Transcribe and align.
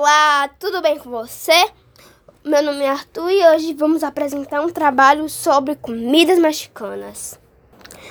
Olá, 0.00 0.46
tudo 0.60 0.80
bem 0.80 0.96
com 0.96 1.10
você? 1.10 1.72
Meu 2.44 2.62
nome 2.62 2.84
é 2.84 2.88
Arthur 2.88 3.32
e 3.32 3.44
hoje 3.48 3.74
vamos 3.74 4.04
apresentar 4.04 4.60
um 4.60 4.70
trabalho 4.70 5.28
sobre 5.28 5.74
comidas 5.74 6.38
mexicanas. 6.38 7.36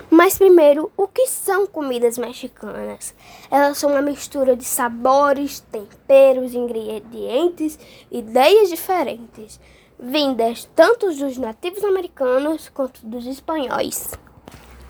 Mas 0.10 0.38
primeiro, 0.38 0.92
o 0.97 1.08
que 1.08 1.28
são 1.28 1.65
comidas 1.65 2.18
mexicanas? 2.18 3.15
Elas 3.50 3.78
são 3.78 3.92
uma 3.92 4.02
mistura 4.02 4.54
de 4.54 4.65
sabores, 4.65 5.62
temperos, 5.62 6.54
ingredientes 6.54 7.79
ideias 8.12 8.67
diferentes, 8.67 9.58
vindas 9.97 10.69
tanto 10.76 11.08
dos 11.13 11.38
nativos 11.38 11.85
americanos 11.85 12.67
quanto 12.67 12.99
dos 13.08 13.26
espanhóis. 13.26 14.12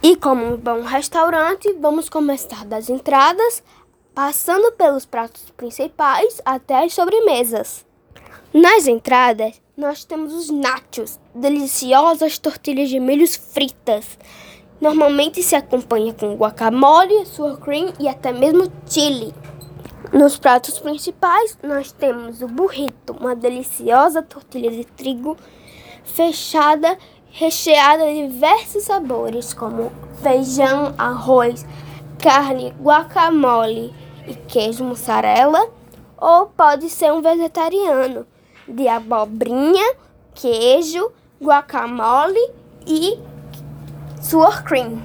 E 0.02 0.16
como 0.16 0.44
um 0.46 0.58
bom 0.58 0.82
restaurante, 0.82 1.72
vamos 1.74 2.10
começar 2.10 2.66
das 2.66 2.90
entradas, 2.90 3.62
passando 4.18 4.72
pelos 4.72 5.06
pratos 5.06 5.44
principais 5.56 6.42
até 6.44 6.84
as 6.84 6.92
sobremesas. 6.92 7.86
Nas 8.52 8.88
entradas, 8.88 9.62
nós 9.78 10.04
temos 10.04 10.34
os 10.34 10.50
nachos, 10.50 11.20
deliciosas 11.36 12.40
tortilhas 12.40 12.90
de 12.90 13.00
milhos 13.00 13.36
fritas. 13.36 14.18
Normalmente 14.82 15.44
se 15.44 15.56
acompanha 15.56 16.16
com 16.16 16.34
guacamole, 16.34 17.28
sour 17.28 17.60
cream 17.60 17.94
e 18.00 18.08
até 18.08 18.32
mesmo 18.32 18.72
chili. 18.90 19.32
Nos 20.12 20.40
pratos 20.40 20.80
principais, 20.80 21.56
nós 21.62 21.92
temos 21.92 22.42
o 22.42 22.48
burrito, 22.48 23.14
uma 23.14 23.36
deliciosa 23.36 24.24
tortilha 24.24 24.72
de 24.72 24.84
trigo 24.84 25.38
fechada, 26.04 26.98
recheada 27.30 28.04
de 28.08 28.30
diversos 28.30 28.82
sabores, 28.82 29.54
como 29.54 29.92
feijão, 30.24 30.96
arroz, 30.98 31.64
carne, 32.18 32.74
guacamole 32.82 33.94
e 34.28 34.36
queijo 34.36 34.84
mussarela, 34.84 35.70
ou 36.18 36.48
pode 36.48 36.90
ser 36.90 37.12
um 37.14 37.22
vegetariano, 37.22 38.26
de 38.68 38.88
abobrinha, 38.88 39.96
queijo, 40.36 41.12
guacamole 41.42 42.52
e 42.86 43.18
sour 44.22 44.64
cream. 44.64 45.02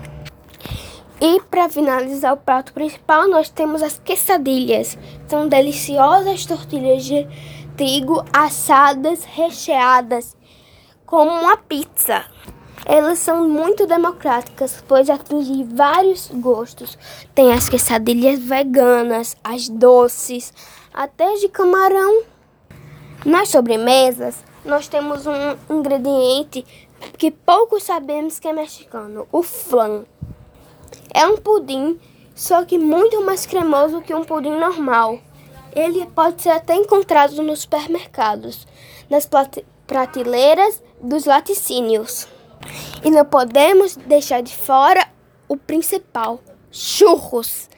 E 1.20 1.40
para 1.42 1.68
finalizar 1.68 2.34
o 2.34 2.36
prato 2.36 2.72
principal, 2.72 3.28
nós 3.28 3.48
temos 3.48 3.80
as 3.80 3.96
quesadilhas. 3.96 4.98
São 5.28 5.46
deliciosas 5.46 6.44
tortilhas 6.44 7.04
de 7.04 7.28
trigo 7.76 8.24
assadas, 8.32 9.22
recheadas, 9.22 10.36
como 11.06 11.30
uma 11.30 11.56
pizza. 11.56 12.24
Elas 12.84 13.20
são 13.20 13.48
muito 13.48 13.86
democráticas, 13.86 14.82
pois 14.88 15.08
atingem 15.08 15.64
vários 15.64 16.28
gostos. 16.32 16.98
Tem 17.34 17.52
as 17.52 17.68
quesadilhas 17.68 18.40
veganas, 18.40 19.36
as 19.42 19.68
doces, 19.68 20.52
até 20.92 21.34
de 21.34 21.48
camarão. 21.48 22.22
Nas 23.24 23.50
sobremesas, 23.50 24.44
nós 24.64 24.88
temos 24.88 25.26
um 25.26 25.56
ingrediente 25.78 26.66
que 27.16 27.30
poucos 27.30 27.84
sabemos 27.84 28.40
que 28.40 28.48
é 28.48 28.52
mexicano, 28.52 29.28
o 29.30 29.42
flan. 29.42 30.04
É 31.14 31.24
um 31.26 31.36
pudim, 31.36 32.00
só 32.34 32.64
que 32.64 32.78
muito 32.78 33.22
mais 33.22 33.46
cremoso 33.46 34.00
que 34.00 34.14
um 34.14 34.24
pudim 34.24 34.58
normal. 34.58 35.20
Ele 35.74 36.04
pode 36.06 36.42
ser 36.42 36.50
até 36.50 36.74
encontrado 36.74 37.42
nos 37.42 37.60
supermercados, 37.60 38.66
nas 39.08 39.28
prateleiras 39.86 40.82
dos 41.00 41.24
laticínios. 41.24 42.26
E 43.04 43.10
não 43.10 43.24
podemos 43.24 43.96
deixar 43.96 44.42
de 44.42 44.54
fora 44.54 45.06
o 45.48 45.56
principal, 45.56 46.40
churros. 46.70 47.68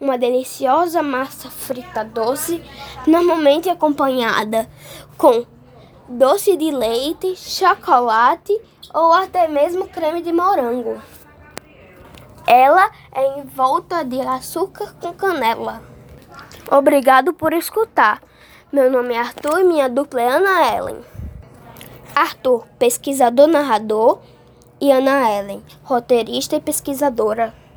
Uma 0.00 0.18
deliciosa 0.18 1.02
massa 1.02 1.48
frita 1.48 2.04
doce, 2.04 2.62
normalmente 3.06 3.70
acompanhada 3.70 4.68
com 5.16 5.46
doce 6.08 6.56
de 6.56 6.70
leite, 6.70 7.36
chocolate 7.36 8.60
ou 8.92 9.12
até 9.12 9.46
mesmo 9.48 9.86
creme 9.86 10.20
de 10.20 10.32
morango. 10.32 11.00
Ela 12.46 12.90
é 13.14 13.38
em 13.38 13.44
volta 13.44 14.04
de 14.04 14.20
açúcar 14.20 14.94
com 15.00 15.12
canela. 15.12 15.82
Obrigado 16.70 17.32
por 17.32 17.52
escutar. 17.52 18.20
Meu 18.72 18.90
nome 18.90 19.14
é 19.14 19.18
Arthur 19.18 19.60
e 19.60 19.64
minha 19.64 19.88
dupla 19.88 20.22
é 20.22 20.28
Ana 20.28 20.76
Ellen. 20.76 21.04
Arthur, 22.14 22.66
pesquisador 22.78 23.46
narrador, 23.46 24.20
e 24.82 24.90
Ana 24.90 25.30
Ellen, 25.30 25.62
roteirista 25.84 26.56
e 26.56 26.60
pesquisadora. 26.60 27.54